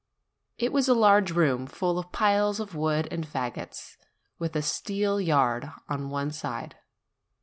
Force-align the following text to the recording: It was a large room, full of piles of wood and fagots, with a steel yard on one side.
It 0.57 0.73
was 0.73 0.89
a 0.89 0.95
large 0.95 1.29
room, 1.29 1.67
full 1.67 1.99
of 1.99 2.11
piles 2.11 2.59
of 2.59 2.73
wood 2.73 3.07
and 3.11 3.23
fagots, 3.23 3.97
with 4.39 4.55
a 4.55 4.63
steel 4.63 5.21
yard 5.21 5.71
on 5.87 6.09
one 6.09 6.31
side. 6.31 6.75